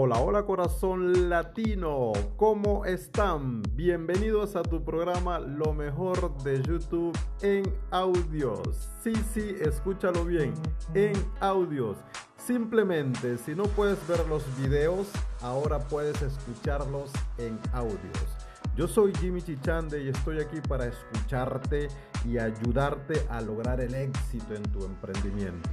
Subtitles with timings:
[0.00, 3.62] Hola, hola corazón latino, ¿cómo están?
[3.72, 8.90] Bienvenidos a tu programa Lo mejor de YouTube en audios.
[9.02, 10.54] Sí, sí, escúchalo bien,
[10.94, 11.96] en audios.
[12.36, 15.08] Simplemente, si no puedes ver los videos,
[15.42, 18.28] ahora puedes escucharlos en audios.
[18.76, 21.88] Yo soy Jimmy Chichande y estoy aquí para escucharte
[22.24, 25.70] y ayudarte a lograr el éxito en tu emprendimiento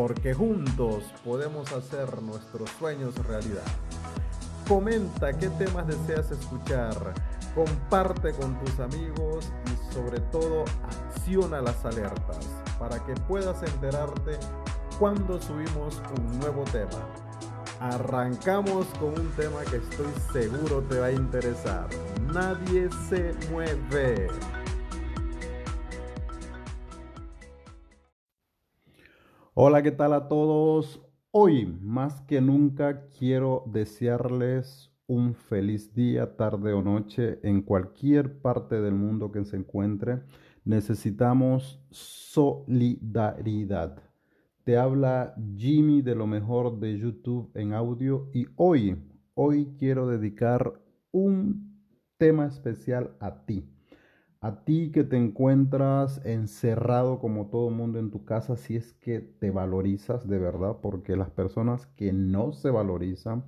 [0.00, 3.66] porque juntos podemos hacer nuestros sueños realidad.
[4.66, 6.94] Comenta qué temas deseas escuchar,
[7.54, 14.38] comparte con tus amigos y sobre todo acciona las alertas para que puedas enterarte
[14.98, 17.04] cuando subimos un nuevo tema.
[17.80, 21.86] Arrancamos con un tema que estoy seguro te va a interesar.
[22.32, 24.28] Nadie se mueve.
[29.62, 31.02] Hola, ¿qué tal a todos?
[31.32, 38.80] Hoy más que nunca quiero desearles un feliz día, tarde o noche en cualquier parte
[38.80, 40.22] del mundo que se encuentre.
[40.64, 44.02] Necesitamos solidaridad.
[44.64, 48.96] Te habla Jimmy de lo mejor de YouTube en audio y hoy,
[49.34, 50.72] hoy quiero dedicar
[51.12, 51.84] un
[52.16, 53.68] tema especial a ti
[54.42, 59.20] a ti que te encuentras encerrado como todo mundo en tu casa, si es que
[59.20, 63.44] te valorizas de verdad, porque las personas que no se valorizan,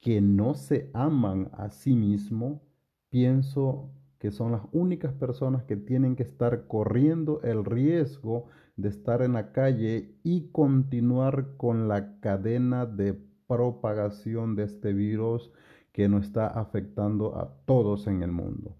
[0.00, 2.62] que no se aman a sí mismo,
[3.08, 9.22] pienso que son las únicas personas que tienen que estar corriendo el riesgo de estar
[9.22, 15.52] en la calle y continuar con la cadena de propagación de este virus
[15.92, 18.76] que nos está afectando a todos en el mundo.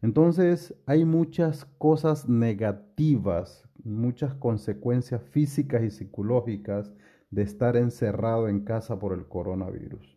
[0.00, 6.92] Entonces hay muchas cosas negativas, muchas consecuencias físicas y psicológicas
[7.30, 10.16] de estar encerrado en casa por el coronavirus.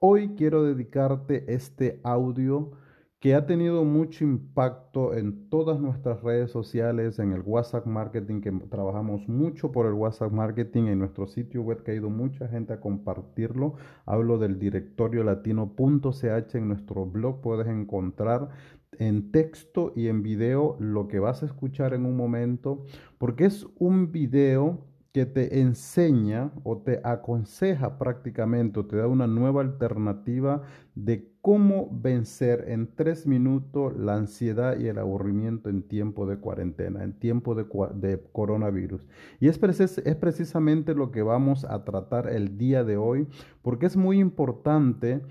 [0.00, 2.72] Hoy quiero dedicarte este audio
[3.20, 8.52] que ha tenido mucho impacto en todas nuestras redes sociales, en el WhatsApp Marketing, que
[8.52, 12.74] trabajamos mucho por el WhatsApp Marketing, en nuestro sitio web que ha ido mucha gente
[12.74, 13.74] a compartirlo.
[14.06, 18.50] Hablo del directorio latino.ch en nuestro blog, puedes encontrar
[18.98, 22.84] en texto y en video lo que vas a escuchar en un momento,
[23.18, 29.26] porque es un video que te enseña o te aconseja prácticamente o te da una
[29.26, 30.62] nueva alternativa
[30.94, 37.02] de cómo vencer en tres minutos la ansiedad y el aburrimiento en tiempo de cuarentena,
[37.02, 37.64] en tiempo de,
[37.94, 39.06] de coronavirus.
[39.40, 43.26] Y es, es precisamente lo que vamos a tratar el día de hoy,
[43.62, 45.22] porque es muy importante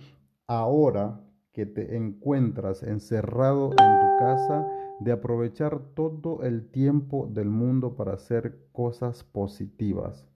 [0.47, 1.21] ahora
[1.57, 4.67] que te encuentras encerrado en tu casa,
[4.99, 10.29] de aprovechar todo el tiempo del mundo para hacer cosas positivas.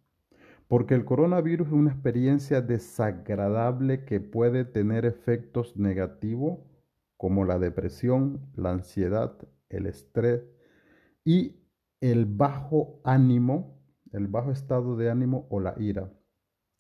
[0.67, 6.57] Porque el coronavirus es una experiencia desagradable que puede tener efectos negativos
[7.17, 9.37] como la depresión, la ansiedad,
[9.69, 10.41] el estrés
[11.23, 11.67] y
[11.99, 13.79] el bajo ánimo,
[14.11, 16.11] el bajo estado de ánimo o la ira.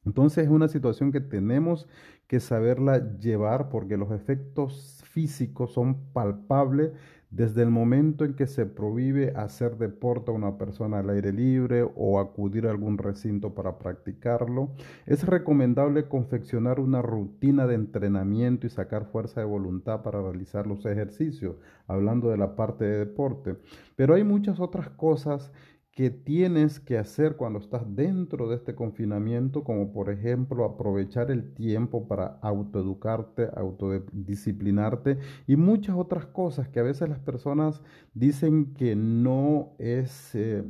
[0.05, 1.87] Entonces es una situación que tenemos
[2.27, 6.91] que saberla llevar porque los efectos físicos son palpables
[7.31, 11.87] desde el momento en que se prohíbe hacer deporte a una persona al aire libre
[11.95, 14.71] o acudir a algún recinto para practicarlo.
[15.05, 20.85] Es recomendable confeccionar una rutina de entrenamiento y sacar fuerza de voluntad para realizar los
[20.85, 21.55] ejercicios,
[21.87, 23.55] hablando de la parte de deporte.
[23.95, 25.51] Pero hay muchas otras cosas
[25.91, 31.53] que tienes que hacer cuando estás dentro de este confinamiento, como por ejemplo aprovechar el
[31.53, 37.81] tiempo para autoeducarte, autodisciplinarte y muchas otras cosas que a veces las personas
[38.13, 40.63] dicen que no es, eh,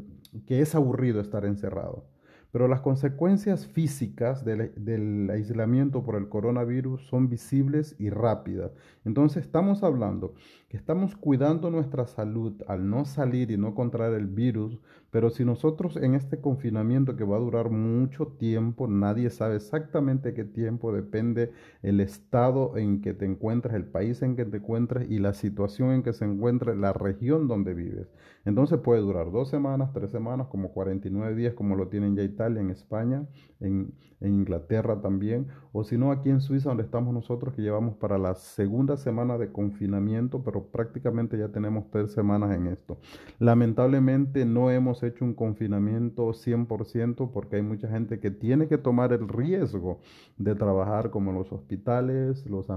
[0.48, 2.12] que es aburrido estar encerrado.
[2.52, 8.74] Pero las consecuencias físicas del, aislamiento por el coronavirus son visibles y rápidas.
[9.06, 10.34] Entonces estamos hablando
[10.68, 14.80] que estamos cuidando nuestra salud al no salir y no contraer el virus,
[15.12, 20.34] pero si nosotros en este confinamiento que va a durar mucho tiempo, nadie sabe exactamente
[20.34, 21.52] qué tiempo, depende
[21.84, 25.91] el estado en que te encuentras, el país en que te encuentras y la situación
[25.91, 28.08] en que se encuentra la región donde vives.
[28.46, 32.62] Entonces puede durar dos semanas, tres semanas, como 49 días, como lo tienen ya Italia,
[32.62, 33.28] en España,
[33.59, 37.96] en, en Inglaterra también, o si no aquí en Suiza, donde estamos nosotros, que llevamos
[37.97, 42.97] para la segunda semana de confinamiento, pero prácticamente ya tenemos tres semanas en esto.
[43.40, 49.14] Lamentablemente no hemos hecho un confinamiento 100% porque hay mucha gente que tiene que tomar
[49.14, 50.00] el riesgo
[50.38, 52.70] de trabajar como los hospitales, los,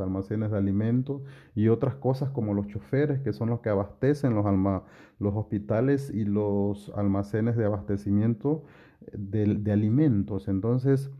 [0.00, 1.22] almacenes de alimentos
[1.54, 6.90] y otras cosas como los choferes, que son los que abastecen los, hospitales y los
[6.96, 8.64] almacenes de abastecimiento
[9.12, 10.48] de, de alimentos.
[10.48, 11.10] Entonces,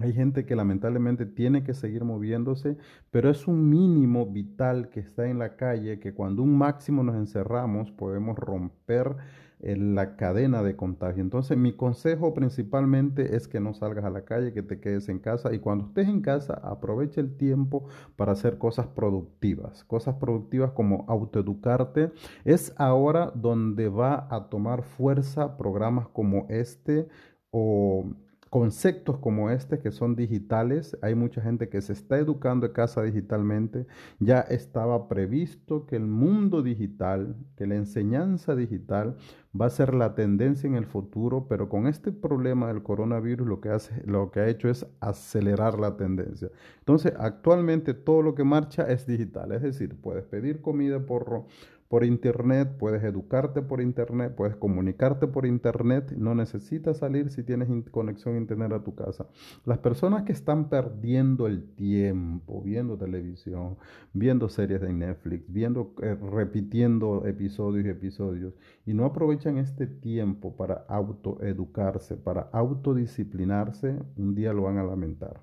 [0.00, 2.76] Hay gente que lamentablemente tiene que seguir moviéndose,
[3.10, 7.16] pero es un mínimo vital que está en la calle que cuando un máximo nos
[7.16, 9.16] encerramos podemos romper
[9.60, 11.22] eh, la cadena de contagio.
[11.22, 15.18] Entonces mi consejo principalmente es que no salgas a la calle, que te quedes en
[15.18, 19.84] casa y cuando estés en casa aproveche el tiempo para hacer cosas productivas.
[19.84, 22.12] Cosas productivas como autoeducarte.
[22.44, 27.08] Es ahora donde va a tomar fuerza programas como este
[27.50, 28.04] o
[28.50, 30.96] conceptos como este que son digitales.
[31.02, 33.86] Hay mucha gente que se está educando en casa digitalmente.
[34.18, 39.16] Ya estaba previsto que el mundo digital, que la enseñanza digital
[39.58, 43.60] va a ser la tendencia en el futuro, pero con este problema del coronavirus lo
[43.60, 46.50] que, hace, lo que ha hecho es acelerar la tendencia.
[46.80, 51.46] Entonces, actualmente todo lo que marcha es digital, es decir, puedes pedir comida por
[51.88, 57.68] por internet, puedes educarte por internet, puedes comunicarte por internet, no necesitas salir si tienes
[57.90, 59.26] conexión a internet a tu casa.
[59.64, 63.78] Las personas que están perdiendo el tiempo viendo televisión,
[64.12, 70.56] viendo series de Netflix, viendo, eh, repitiendo episodios y episodios, y no aprovechan este tiempo
[70.56, 75.42] para autoeducarse, para autodisciplinarse, un día lo van a lamentar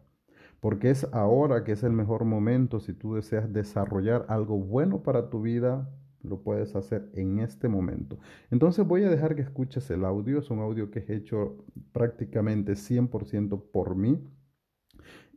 [0.62, 5.30] porque es ahora que es el mejor momento si tú deseas desarrollar algo bueno para
[5.30, 5.88] tu vida,
[6.25, 8.19] lo puedes hacer en este momento.
[8.51, 10.39] Entonces voy a dejar que escuches el audio.
[10.39, 14.22] Es un audio que he hecho prácticamente 100% por mí.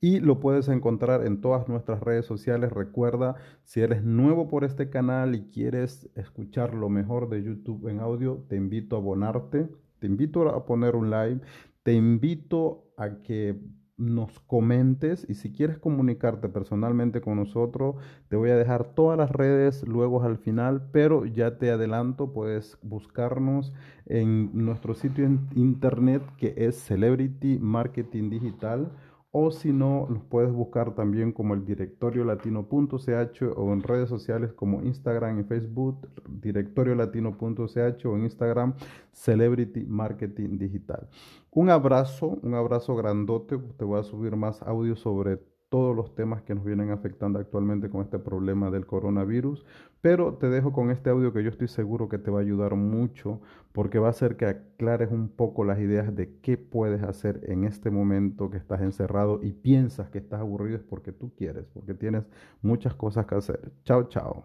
[0.01, 2.73] Y lo puedes encontrar en todas nuestras redes sociales.
[2.73, 7.99] Recuerda, si eres nuevo por este canal y quieres escuchar lo mejor de YouTube en
[7.99, 9.69] audio, te invito a abonarte.
[9.99, 11.45] Te invito a poner un like.
[11.83, 13.59] Te invito a que
[13.99, 17.97] nos comentes y si quieres comunicarte personalmente con nosotros,
[18.29, 22.79] te voy a dejar todas las redes luego al final, pero ya te adelanto, puedes
[22.83, 23.75] buscarnos
[24.07, 28.93] en nuestro sitio en internet que es Celebrity Marketing Digital
[29.31, 34.53] o si no, los puedes buscar también como el directorio latino.ch o en redes sociales
[34.55, 38.75] como Instagram y Facebook, directorio latino.ch o en Instagram
[39.13, 41.09] Celebrity Marketing Digital.
[41.51, 46.43] Un abrazo, un abrazo grandote, te voy a subir más audio sobre todos los temas
[46.43, 49.67] que nos vienen afectando actualmente con este problema del coronavirus,
[50.01, 52.75] pero te dejo con este audio que yo estoy seguro que te va a ayudar
[52.75, 53.41] mucho
[53.73, 57.65] porque va a hacer que aclares un poco las ideas de qué puedes hacer en
[57.65, 61.95] este momento que estás encerrado y piensas que estás aburrido es porque tú quieres, porque
[61.95, 62.25] tienes
[62.63, 63.73] muchas cosas que hacer.
[63.85, 64.45] Chao, chao.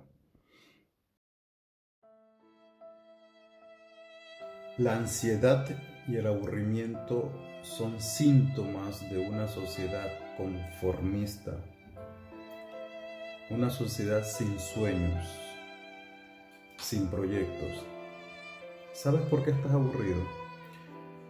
[4.77, 5.67] La ansiedad
[6.07, 7.31] y el aburrimiento
[7.61, 11.51] son síntomas de una sociedad conformista,
[13.50, 15.25] una sociedad sin sueños,
[16.77, 17.85] sin proyectos.
[18.94, 20.21] ¿Sabes por qué estás aburrido?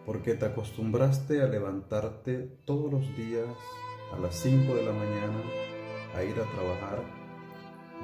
[0.06, 3.48] Porque te acostumbraste a levantarte todos los días
[4.12, 5.40] a las 5 de la mañana
[6.14, 7.02] a ir a trabajar,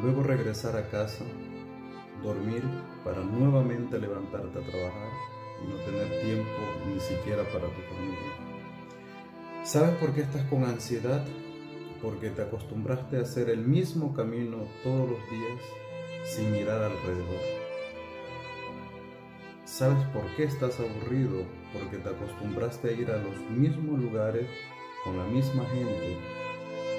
[0.02, 1.24] luego regresar a casa,
[2.22, 2.62] dormir
[3.04, 5.12] para nuevamente levantarte a trabajar
[5.62, 6.50] y no tener tiempo
[6.88, 8.49] ni siquiera para tu familia.
[9.62, 11.22] ¿Sabes por qué estás con ansiedad?
[12.00, 15.60] Porque te acostumbraste a hacer el mismo camino todos los días
[16.24, 17.40] sin mirar alrededor.
[19.66, 21.44] ¿Sabes por qué estás aburrido?
[21.74, 24.46] Porque te acostumbraste a ir a los mismos lugares
[25.04, 26.16] con la misma gente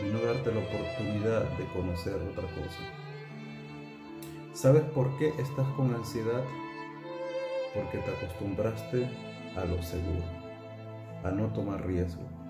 [0.05, 2.83] y no darte la oportunidad de conocer otra cosa.
[4.53, 6.43] ¿Sabes por qué estás con ansiedad?
[7.73, 9.09] Porque te acostumbraste
[9.57, 10.23] a lo seguro,
[11.23, 12.41] a no tomar riesgo.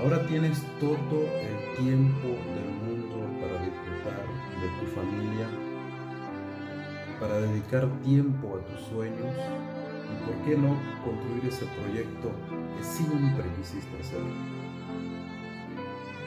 [0.00, 4.24] Ahora tienes todo el tiempo del mundo para disfrutar
[4.62, 5.46] de tu familia,
[7.20, 9.36] para dedicar tiempo a tus sueños
[10.08, 12.30] y por qué no construir ese proyecto
[12.78, 14.22] que siempre quisiste hacer.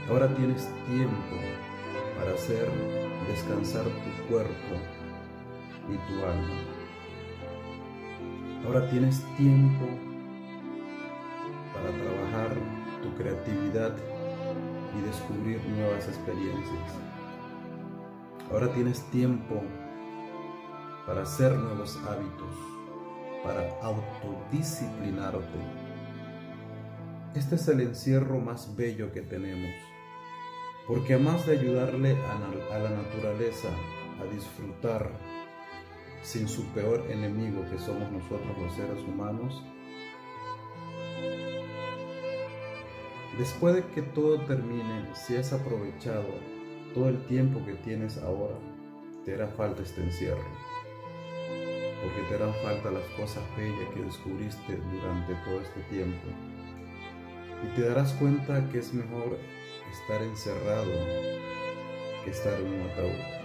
[0.08, 1.36] Ahora tienes tiempo
[2.16, 2.70] para hacer
[3.28, 4.76] descansar tu cuerpo
[5.90, 6.60] y tu alma.
[8.68, 9.88] Ahora tienes tiempo
[11.74, 12.13] para trabajar
[13.16, 13.96] creatividad
[14.98, 16.92] y descubrir nuevas experiencias.
[18.52, 19.62] Ahora tienes tiempo
[21.08, 22.56] para hacer nuevos hábitos,
[23.44, 25.60] para autodisciplinarte.
[27.36, 29.74] Este es el encierro más bello que tenemos,
[30.88, 33.70] porque además de ayudarle a, la naturaleza
[34.22, 35.10] a disfrutar
[36.22, 39.64] sin su peor enemigo que somos nosotros los seres humanos,
[43.38, 46.26] Después de que todo termine, si has aprovechado
[46.94, 48.56] todo el tiempo que tienes ahora,
[49.26, 50.44] te hará falta este encierro.
[52.04, 56.28] Porque te harán falta las cosas bellas que descubriste durante todo este tiempo.
[57.64, 59.40] Y te darás cuenta que es mejor
[59.92, 60.92] estar encerrado
[62.24, 63.44] que estar en un ataúd.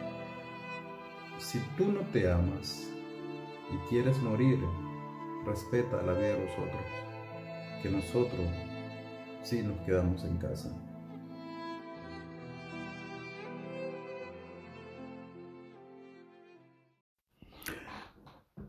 [1.39, 2.91] Si tú no te amas
[3.73, 4.59] y quieres morir,
[5.47, 6.85] respeta la vida de los otros,
[7.83, 8.49] que nosotros
[9.43, 10.71] sí nos quedamos en casa.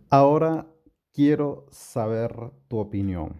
[0.10, 0.66] Ahora
[1.14, 2.34] quiero saber
[2.68, 3.36] tu opinión.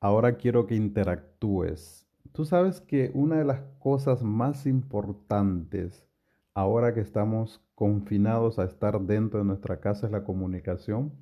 [0.00, 2.06] Ahora quiero que interactúes.
[2.32, 6.06] Tú sabes que una de las cosas más importantes
[6.54, 11.12] ahora que estamos confinados a estar dentro de nuestra casa es la comunicación.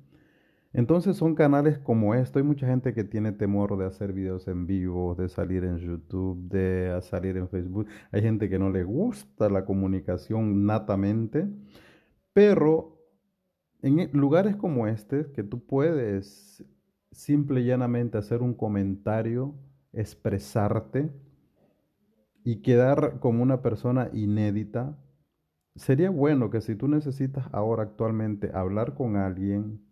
[0.71, 2.37] Entonces son canales como esto.
[2.37, 6.47] Hay mucha gente que tiene temor de hacer videos en vivo, de salir en YouTube,
[6.47, 7.87] de salir en Facebook.
[8.11, 11.47] Hay gente que no le gusta la comunicación natamente,
[12.33, 12.99] pero
[13.81, 16.63] en e, lugares como este, que tú puedes
[17.11, 19.55] simple y llanamente hacer un comentario,
[19.91, 21.11] expresarte
[22.43, 24.97] y quedar como una persona inédita,
[25.75, 29.88] sería bueno que si tú necesitas ahora actualmente hablar con alguien,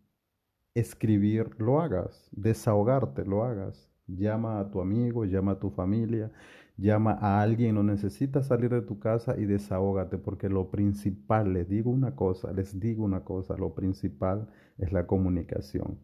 [0.80, 3.90] escribir, lo hagas, desahogarte, lo hagas.
[4.08, 6.32] Llama a tu amigo, llama a tu familia,
[6.78, 11.68] llama a alguien, no necesitas salir de tu casa y desahógate, porque lo principal, les
[11.68, 16.00] digo una cosa, les digo una cosa, lo principal es la comunicación.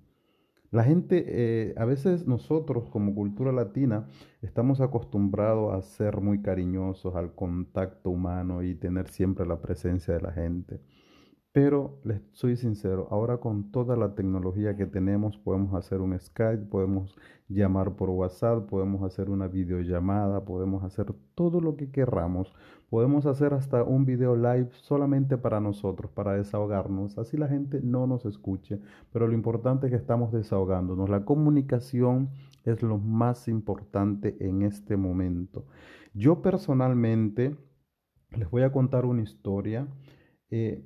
[0.73, 4.07] La gente, eh, a veces nosotros como cultura latina
[4.41, 10.21] estamos acostumbrados a ser muy cariñosos al contacto humano y tener siempre la presencia de
[10.21, 10.81] la gente.
[11.53, 16.65] Pero les soy sincero, ahora con toda la tecnología que tenemos podemos hacer un Skype,
[16.65, 17.15] podemos
[17.47, 22.51] llamar por WhatsApp, podemos hacer una videollamada, podemos hacer todo lo que querramos.
[22.89, 27.19] Podemos hacer hasta un video live solamente para nosotros, para desahogarnos.
[27.19, 28.79] Así la gente no nos escuche,
[29.11, 31.07] pero lo importante es que estamos desahogándonos.
[31.07, 32.29] La comunicación
[32.65, 35.65] es lo más importante en este momento.
[36.15, 37.55] Yo personalmente
[38.35, 39.87] les voy a contar una historia.
[40.49, 40.83] Eh,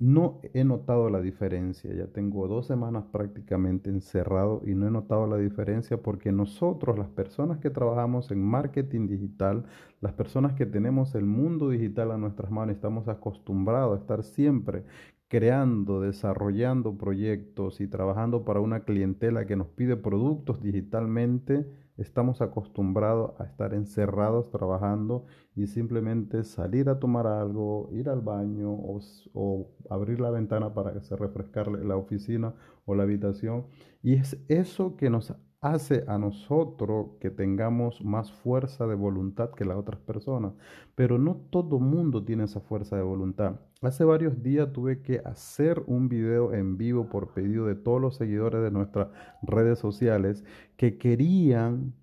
[0.00, 5.26] no he notado la diferencia, ya tengo dos semanas prácticamente encerrado y no he notado
[5.26, 9.66] la diferencia porque nosotros, las personas que trabajamos en marketing digital,
[10.00, 14.84] las personas que tenemos el mundo digital a nuestras manos, estamos acostumbrados a estar siempre
[15.28, 21.66] creando, desarrollando proyectos y trabajando para una clientela que nos pide productos digitalmente
[22.00, 28.70] estamos acostumbrados a estar encerrados trabajando y simplemente salir a tomar algo, ir al baño
[28.72, 31.16] o, abrir la ventana para que se
[31.84, 32.54] la oficina
[32.86, 33.66] o la habitación.
[34.02, 39.66] Y es eso que nos hace a nosotros que tengamos más fuerza de voluntad que
[39.66, 40.54] las otras personas.
[40.94, 43.60] Pero no todo mundo tiene esa fuerza de voluntad.
[43.82, 48.14] Hace varios días tuve que hacer un video en vivo por pedido de todos los
[48.16, 49.08] seguidores de nuestras
[49.40, 50.44] redes sociales
[50.76, 51.94] que querían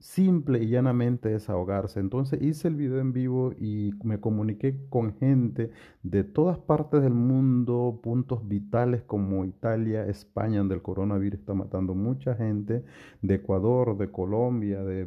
[0.00, 2.00] simple y llanamente desahogarse.
[2.00, 5.70] Entonces hice el video en vivo y me comuniqué con gente
[6.02, 11.94] de todas partes del mundo, puntos vitales como Italia, España, donde el coronavirus está matando
[11.94, 12.82] mucha gente,
[13.20, 15.06] de Ecuador, de Colombia, de,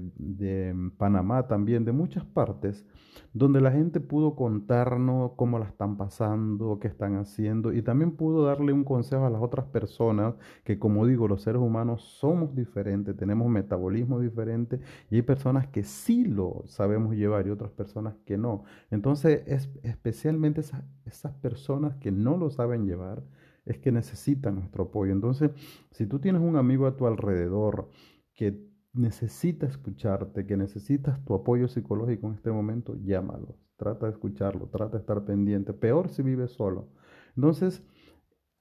[0.98, 2.86] Panamá también, de muchas partes,
[3.34, 8.46] donde la gente pudo contarnos cómo la están pasando, qué están haciendo y también pudo
[8.46, 13.16] darle un consejo a las otras personas que como digo, los seres humanos somos diferentes,
[13.18, 18.38] tenemos metabolismo diferente y hay personas que sí lo sabemos llevar y otras personas que
[18.38, 18.64] no.
[18.92, 23.24] Entonces, es, especialmente esas, esas personas que no lo saben llevar,
[23.66, 25.12] es que necesitan nuestro apoyo.
[25.14, 25.52] Entonces,
[25.92, 27.90] si tú tienes un amigo a tu alrededor
[28.36, 28.60] que
[28.94, 34.98] necesita escucharte, que necesitas tu apoyo psicológico en este momento, llámalo, trata de escucharlo, trata
[34.98, 35.74] de estar pendiente.
[35.74, 36.90] Peor si vives solo.
[37.36, 37.84] Entonces,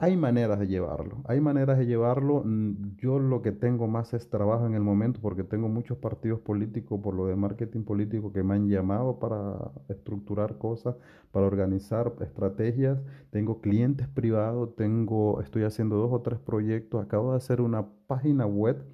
[0.02, 2.42] hay maneras de llevarlo, hay maneras de llevarlo.
[2.44, 6.40] Mm, yo lo que tengo más es trabajo en el momento porque tengo muchos partidos
[6.40, 10.96] políticos por lo de marketing político que me han llamado para estructurar cosas,
[11.30, 12.98] para organizar estrategias.
[13.30, 17.00] Tengo clientes privados, tengo, estoy haciendo dos o tres proyectos.
[17.00, 18.84] Acabo de hacer una página web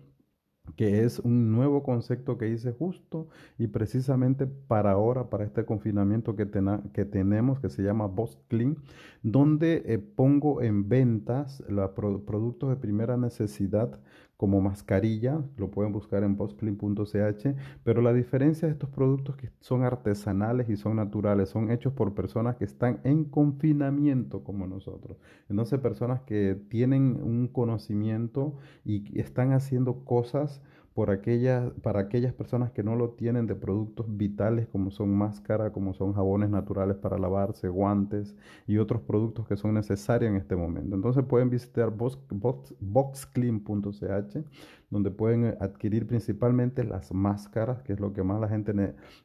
[0.77, 6.37] que es un nuevo concepto que hice justo y precisamente para ahora, para este confinamiento
[6.37, 6.49] que,
[6.93, 8.77] que tenemos, que se llama Boss Clean,
[9.23, 13.99] donde eh, pongo en ventas los productos de primera necesidad
[14.39, 19.83] como mascarilla, lo pueden buscar en postclean.ch, pero la diferencia de estos productos que son
[19.83, 25.19] artesanales y son naturales, son hechos por personas que están en confinamiento como nosotros.
[25.49, 28.55] Entonces, personas que tienen un conocimiento
[28.85, 30.63] y están haciendo cosas
[30.99, 35.71] por aquellas, para aquellas personas que no lo tienen de productos vitales como son máscara,
[35.71, 38.35] como son jabones naturales para lavarse, guantes
[38.67, 40.97] y otros productos que son necesarios en este momento.
[40.97, 41.93] Entonces pueden visitar
[42.81, 44.39] boxclean.ch.
[44.91, 48.73] donde pueden adquirir principalmente las máscaras, que es lo que más la gente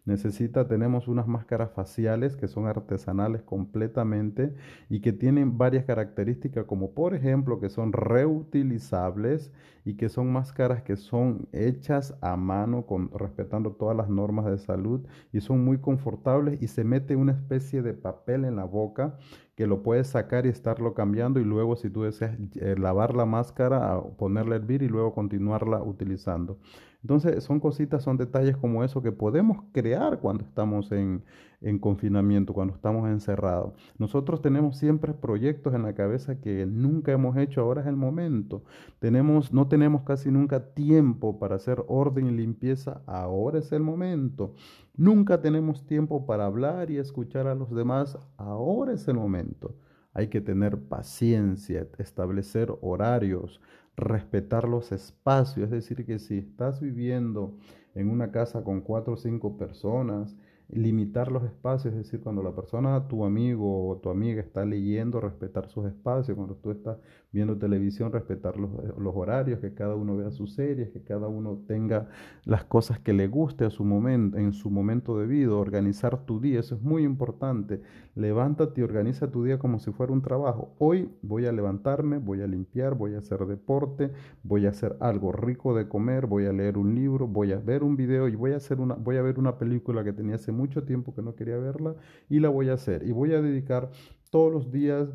[0.05, 0.67] necesita.
[0.67, 4.53] Tenemos unas máscaras faciales que son artesanales completamente
[4.89, 9.51] y que tienen varias características, como por ejemplo que son reutilizables
[9.86, 14.58] y que son máscaras que son hechas a mano, con, respetando todas las normas de
[14.58, 19.17] salud y son muy confortables y se mete una especie de papel en la boca
[19.55, 23.25] que lo puedes sacar y estarlo cambiando y luego si tú deseas eh, lavar la
[23.25, 26.57] máscara, ponerla a hervir y luego continuarla utilizando.
[27.03, 31.24] Entonces son cositas, son detalles como eso que podemos crear cuando estamos en,
[31.63, 33.74] en confinamiento, cuando estamos encerrados.
[33.98, 38.63] Nosotros tenemos siempre proyectos en la cabeza que nunca hemos hecho, ahora es el momento.
[39.00, 44.53] Tenemos, no tenemos casi nunca tiempo para hacer orden y limpieza, ahora es el momento.
[44.96, 49.75] Nunca tenemos tiempo para hablar y escuchar a los demás, ahora es el momento.
[50.13, 53.60] Hay que tener paciencia, establecer horarios,
[53.96, 55.65] respetar los espacios.
[55.65, 57.58] Es decir, que si estás viviendo
[57.96, 60.36] en una casa con cuatro o cinco personas,
[60.70, 65.20] limitar los espacios, es decir, cuando la persona, tu amigo o tu amiga está leyendo,
[65.20, 66.98] respetar sus espacios, cuando tú estás
[67.32, 71.27] viendo televisión, respetar los, eh, los, horarios, que cada uno vea sus series, que cada
[71.27, 72.08] uno tenga
[72.46, 76.60] las cosas que le guste a su momento, en su momento debido, organizar tu día,
[76.60, 77.82] eso es muy importante.
[78.15, 80.74] Levántate y organiza tu día como si fuera un trabajo.
[80.77, 84.12] Hoy voy a levantarme, voy a limpiar, voy a hacer deporte,
[84.43, 87.84] voy a hacer algo rico de comer, voy a leer un libro, voy a ver
[87.84, 90.51] un video y voy a hacer una voy a ver una película que tenía hace
[90.53, 91.95] mucho tiempo que no quería verla
[92.29, 93.91] y la voy a hacer y voy a dedicar
[94.29, 95.10] todos los días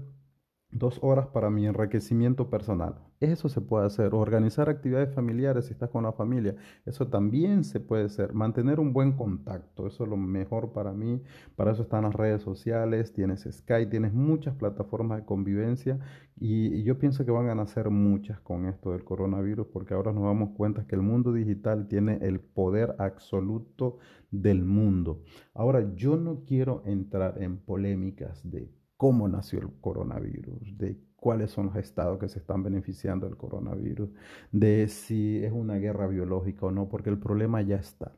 [0.70, 3.07] dos horas para mi enriquecimiento personal.
[3.20, 4.14] Eso se puede hacer.
[4.14, 6.54] Organizar actividades familiares si estás con la familia.
[6.86, 8.32] Eso también se puede hacer.
[8.32, 9.86] Mantener un buen contacto.
[9.88, 11.20] Eso es lo mejor para mí.
[11.56, 13.12] Para eso están las redes sociales.
[13.12, 13.90] Tienes Skype.
[13.90, 15.98] Tienes muchas plataformas de convivencia.
[16.38, 19.66] Y, yo pienso que van a nacer muchas con esto del coronavirus.
[19.66, 23.98] Porque ahora nos damos cuenta que el mundo digital tiene el poder absoluto
[24.30, 25.22] del mundo.
[25.54, 31.66] Ahora, yo no quiero entrar en polémicas de cómo nació el coronavirus, de cuáles son
[31.66, 34.10] los estados que se están beneficiando del coronavirus,
[34.52, 38.16] de si es una guerra biológica o no, porque el problema ya está.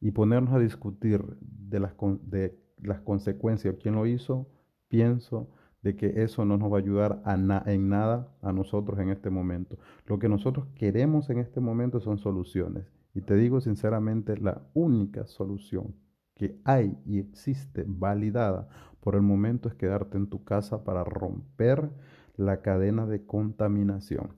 [0.00, 4.48] Y ponernos a discutir de las, de las consecuencias, quién lo hizo,
[4.88, 5.50] pienso
[5.82, 7.34] de que eso no nos va a ayudar a
[7.70, 9.78] en nada a nosotros en este momento.
[10.06, 12.86] Lo que nosotros queremos en este momento son soluciones.
[13.14, 15.94] Y te digo sinceramente, la única solución
[16.34, 18.68] que hay y existe validada
[19.00, 21.90] por el momento es quedarte en tu casa para romper
[22.36, 24.30] la cadena de contaminación.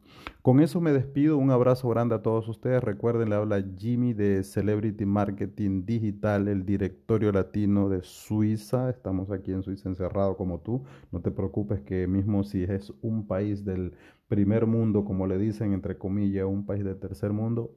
[0.43, 1.39] Con eso me despido.
[1.39, 2.83] Un abrazo grande a todos ustedes.
[2.83, 8.91] Recuerden, le habla Jimmy de Celebrity Marketing Digital, el directorio latino de Suiza.
[8.91, 10.85] Estamos aquí en Suiza encerrado como tú.
[11.11, 13.93] No te preocupes que mismo si es un país del
[14.29, 17.77] primer mundo, como le dicen entre comillas, un país de tercer mundo,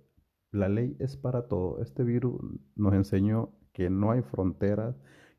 [0.51, 1.81] la ley es para todo.
[1.81, 2.41] Este virus
[2.75, 4.93] nos enseñó que no hay fronteras,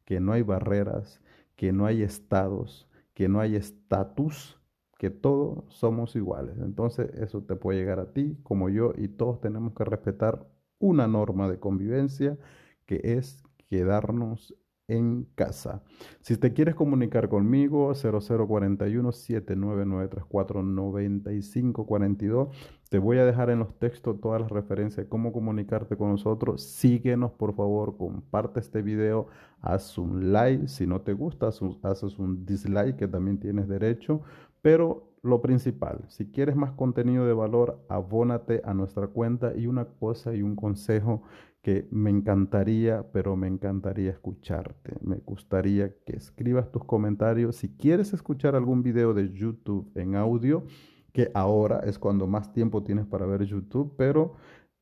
[0.07, 1.21] que no hay barreras,
[1.57, 4.59] que no hay estados, que no hay estatus,
[4.97, 6.57] que todos somos iguales.
[6.59, 10.47] Entonces eso te puede llegar a ti como yo y todos tenemos que respetar
[10.79, 12.39] una norma de convivencia
[12.87, 14.55] que es quedarnos
[14.89, 15.83] en casa.
[16.23, 22.49] Si te quieres comunicar conmigo, 0041 79934 9542.
[22.91, 26.61] Te voy a dejar en los textos todas las referencias de cómo comunicarte con nosotros.
[26.61, 29.29] Síguenos, por favor, comparte este video,
[29.61, 30.67] haz un like.
[30.67, 34.23] Si no te gusta, haces un dislike, que también tienes derecho.
[34.61, 39.85] Pero lo principal, si quieres más contenido de valor, abónate a nuestra cuenta y una
[39.85, 41.23] cosa y un consejo
[41.63, 44.97] que me encantaría, pero me encantaría escucharte.
[45.01, 47.55] Me gustaría que escribas tus comentarios.
[47.55, 50.65] Si quieres escuchar algún video de YouTube en audio,
[51.13, 54.35] que ahora es cuando más tiempo tienes para ver YouTube, pero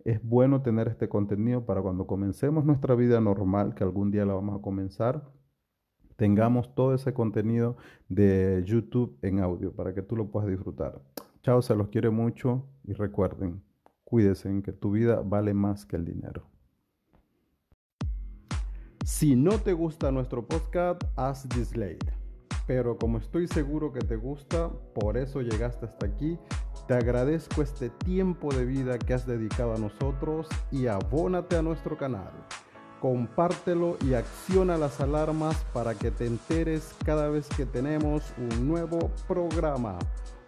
[0.04, 4.34] es bueno tener este contenido para cuando comencemos nuestra vida normal, que algún día la
[4.34, 5.30] vamos a comenzar,
[6.16, 7.76] tengamos todo ese contenido
[8.08, 11.00] de YouTube en audio para que tú lo puedas disfrutar.
[11.42, 13.62] Chao, se los quiere mucho y recuerden,
[14.04, 16.44] cuídense que tu vida vale más que el dinero.
[19.04, 22.17] Si no te gusta nuestro podcast, haz dislike.
[22.68, 26.38] Pero como estoy seguro que te gusta, por eso llegaste hasta aquí,
[26.86, 31.96] te agradezco este tiempo de vida que has dedicado a nosotros y abónate a nuestro
[31.96, 32.30] canal.
[33.00, 39.12] Compártelo y acciona las alarmas para que te enteres cada vez que tenemos un nuevo
[39.26, 39.98] programa.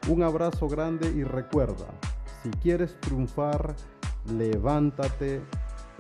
[0.07, 1.87] Un abrazo grande y recuerda,
[2.43, 3.75] si quieres triunfar,
[4.37, 5.41] levántate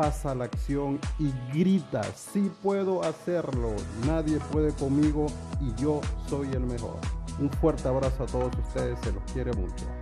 [0.00, 3.74] pasa la acción y grita, sí puedo hacerlo,
[4.06, 5.26] nadie puede conmigo
[5.60, 6.96] y yo soy el mejor.
[7.38, 9.99] Un fuerte abrazo a todos ustedes, se los quiere mucho.